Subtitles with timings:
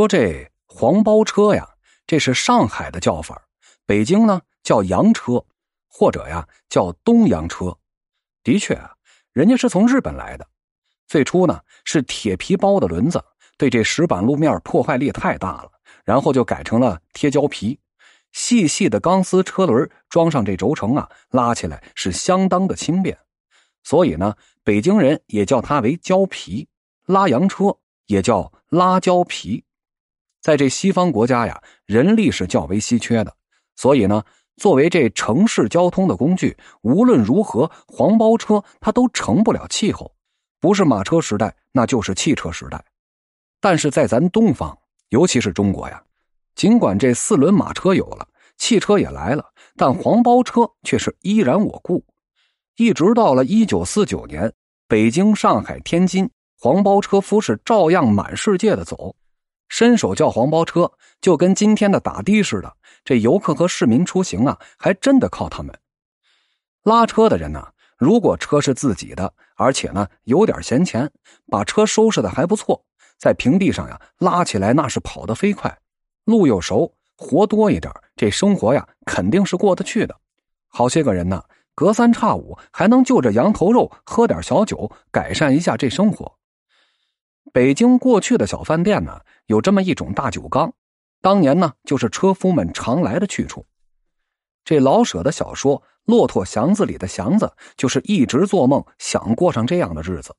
[0.00, 1.68] 说这黄包车呀，
[2.06, 3.38] 这是上海的叫法，
[3.84, 5.44] 北京呢叫洋车，
[5.90, 7.76] 或者呀叫东洋车。
[8.42, 8.94] 的确啊，
[9.34, 10.46] 人家是从日本来的。
[11.06, 13.22] 最初呢是铁皮包的轮子，
[13.58, 15.70] 对这石板路面破坏力太大了，
[16.02, 17.78] 然后就改成了贴胶皮，
[18.32, 23.18] 细细的钢丝车轮装上这轴承啊，拉起来是相当的轻便。
[23.82, 26.70] 所以呢，北京人也叫它为胶皮
[27.04, 27.76] 拉洋车，
[28.06, 29.62] 也叫拉胶皮。
[30.40, 33.34] 在这西方国家呀，人力是较为稀缺的，
[33.76, 34.22] 所以呢，
[34.56, 40.10] 作为这城市交通的工具，无论如何，黄包车它都成不了气候。
[40.60, 42.84] 不是马车时代，那就是汽车时代。
[43.60, 44.76] 但是在咱东方，
[45.10, 46.02] 尤其是中国呀，
[46.54, 48.26] 尽管这四轮马车有了，
[48.56, 49.44] 汽车也来了，
[49.76, 52.04] 但黄包车却是依然我故。
[52.76, 54.50] 一直到了一九四九年，
[54.88, 59.14] 北京、上海、天津，黄包车夫是照样满世界的走。
[59.70, 60.92] 伸手叫黄包车，
[61.22, 62.76] 就跟今天的打的似的。
[63.04, 65.74] 这游客和市民出行啊，还真的靠他们。
[66.82, 71.10] 拉车的人呢，如果车是自己的，而且呢有点闲钱，
[71.46, 72.84] 把车收拾的还不错，
[73.16, 75.78] 在平地上呀拉起来，那是跑得飞快。
[76.24, 80.14] 路又熟，活多一点，这生活呀肯定是过得去的。
[80.68, 81.42] 好些个人呢，
[81.76, 86.36] 隔三差五还能就着羊头肉喝点小酒，改善一下这生活。
[87.52, 89.20] 北京过去的小饭店呢，
[89.50, 90.72] 有这么一种大酒缸，
[91.20, 93.66] 当年呢就是车夫们常来的去处。
[94.64, 100.36] 这老舍的小说《骆驼祥子》里的祥子，就是一直做梦想过上这样的日子。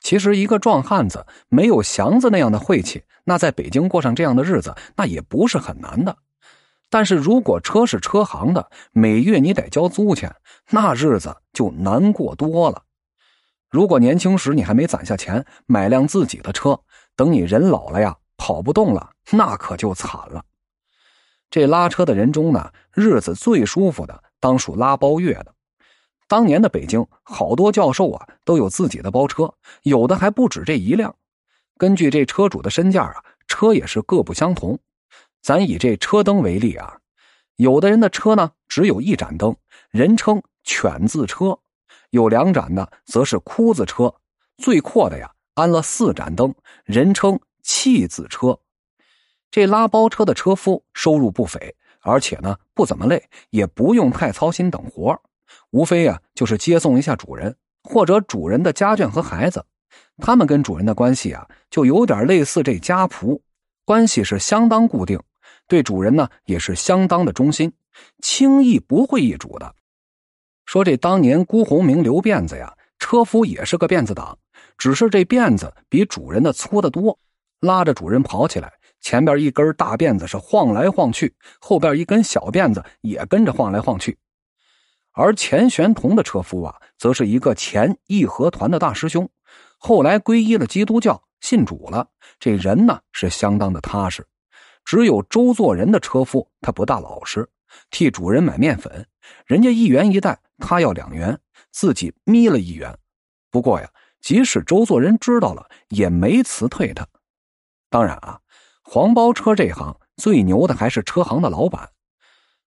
[0.00, 6.18] 其实一个壮汉子没有祥子那样的晦气，那在北京过上这样的日子，那也不是很难的。
[6.88, 10.34] 但是如果车是车行的，每月你得交租钱，
[10.70, 12.82] 那日子就难过多了。
[13.68, 16.80] 如果年轻时你还没攒下钱买辆自己的车，
[17.14, 20.42] 等你人老了呀，跑不动了，那可就惨了。
[21.50, 25.54] 这拉车的人中呢，日子最舒服的当属拉包月的。
[26.26, 29.52] 当年的北京，好多教授啊都有自己的包车，
[29.82, 31.14] 有的还不止这一辆。
[31.76, 34.78] 根据这车主的身价啊，车也是各不相同。
[35.42, 36.98] 咱以这车灯为例啊，
[37.56, 39.54] 有的人的车呢只有一盏灯，
[39.90, 41.58] 人称“犬字车”。
[42.08, 44.08] 有两盏的，则是哭字车；
[44.56, 48.58] 最阔的呀，安了四盏灯，人称弃子车。
[49.50, 55.20] 这拉包车的车夫收入不菲，而且呢不怎么累，也不用太操心等活
[55.70, 59.64] 无非呀就是接送一下主人或者主人的家眷和孩子。
[60.18, 63.40] 他们跟主人的关系啊，就有点类似这家仆，
[63.84, 65.20] 关系是相当固定，
[65.66, 67.72] 对主人呢也是相当的忠心，
[68.22, 69.74] 轻易不会易主的。
[70.66, 74.38] 说这当年辜鸿铭留辫子呀，车夫也是个辫子党，
[74.78, 77.18] 只是这辫子比主人的粗得多，
[77.60, 84.18] 拉着主人跑起来，前边一根大辫子是晃来晃去，后边一根小辫子也跟着晃来晃去。
[85.12, 89.28] 而钱玄同的车夫啊，则是一个前义和团的大师兄，
[89.76, 92.08] 后来皈依了基督教，信主了。
[92.38, 94.26] 这人呢是相当的踏实。
[94.84, 97.48] 只有周作人的车夫，他不大老实，
[97.90, 99.06] 替主人买面粉，
[99.44, 100.40] 人家一元一袋。
[100.58, 101.38] 他要两元，
[101.70, 102.96] 自己眯了一元。
[103.50, 103.90] 不过呀，
[104.20, 107.06] 即使周作人知道了，也没辞退他。
[107.90, 108.40] 当然啊，
[108.82, 111.90] 黄包车这行最牛的还是车行的老板。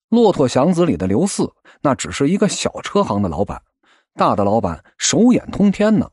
[0.09, 1.51] 骆驼祥子里的刘四，
[1.81, 3.63] 那只是一个小车行的老板，
[4.13, 6.11] 大的老板手眼通天呢。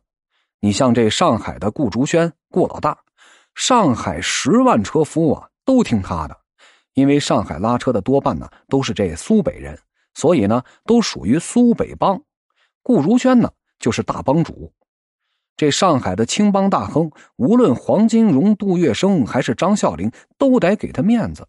[0.60, 2.98] 你像这上海的顾竹轩，顾老大，
[3.54, 6.36] 上海十万车夫啊，都听他的，
[6.94, 9.78] 因为上海拉车的多半呢都是这苏北人。
[10.14, 12.20] 所以呢，都属于苏北帮。
[12.82, 14.72] 顾如轩呢，就是大帮主。
[15.56, 21.46] 这上海的青帮大亨，无论黄金荣、杜月笙还是张啸林，都得给他面子。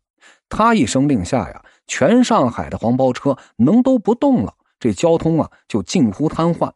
[0.49, 6.71] 他一声令下呀，全上海的黄包车能都不动了，这交通啊就近乎瘫痪。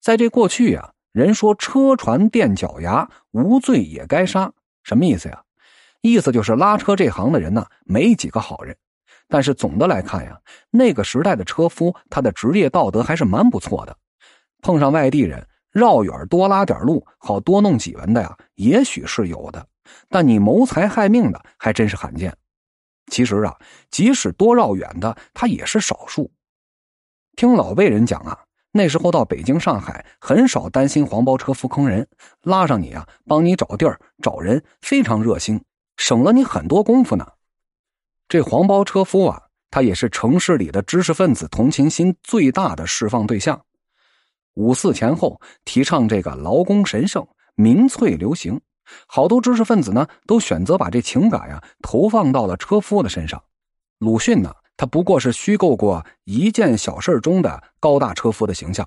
[0.00, 4.52] 在这过去呀，人说车船垫脚牙，无罪也该杀。
[4.82, 5.42] 什么意思呀？
[6.00, 8.76] 意思就是拉车这行的人呢，没几个好人。
[9.28, 10.40] 但是总的来看呀，
[10.70, 13.94] 那个时代的车夫他的职业道德还是蛮不错的。
[14.62, 19.66] 碰上外地人绕远多拉点路，好多弄几文的呀，也许是有的。
[20.08, 22.36] 但你谋财害命的还真是罕见。
[23.10, 23.56] 其实啊，
[23.90, 26.30] 即使多绕远的，他也是少数。
[27.36, 28.38] 听老辈人讲啊，
[28.72, 32.06] 那时候到北京、上海，很少担心黄包车夫坑人，
[32.42, 35.62] 拉上你啊，帮你找地儿、找人，非常热心，
[35.96, 37.26] 省了你很多功夫呢。
[38.28, 43.64] 这黄包车夫啊，他也是城市里的知识分子同情心最大的释放对象。
[44.58, 47.24] 五四前后提倡这个劳工神圣、
[47.54, 48.60] 民粹流行，
[49.06, 53.40] 好多知识分子呢都选择把这情感呀投放到了车夫的身上。
[53.98, 58.84] 鲁迅呢，他不过是虚构过一件小事中的高大车夫的形象，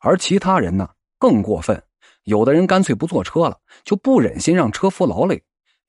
[0.00, 1.80] 而其他人呢更过分，
[2.24, 5.36] 有的人干脆不坐车了，就不忍心让车夫劳累；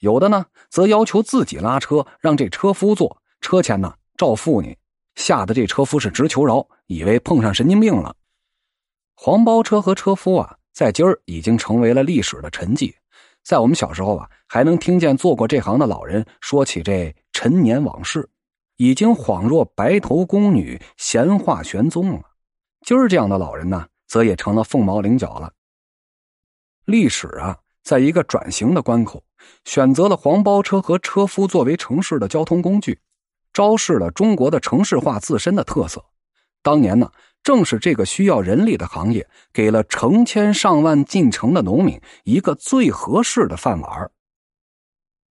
[0.01, 4.77] 有的呢则要求自己拉车，让这车夫坐，车钱呢照付你。
[5.15, 8.15] 吓得这车夫是直求饶，以为碰上神经病了。
[9.15, 12.93] 黄包车和车夫啊，在今儿已经成为了历史的沉寂。
[13.43, 18.27] 在我们小时候啊，还能听见做过这行的老人说起这陈年往事，
[18.77, 22.21] 已经恍若白头宫女闲话玄宗了。
[22.81, 25.53] 今儿这样的老人呢，则也成了凤毛麟角了。
[26.85, 29.23] 历史啊，在一个转型的关口，
[29.63, 32.99] 选择了黄包车和车夫作为城市的交通工具。
[33.53, 36.03] 昭示了中国的城市化自身的特色。
[36.61, 37.09] 当年呢，
[37.45, 44.09] 正是这个需要人力的行业，给了成千上万进城的农民一个最合适的饭碗